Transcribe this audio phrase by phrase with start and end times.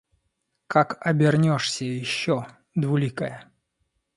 [0.65, 3.51] Как обернешься еще, двуликая?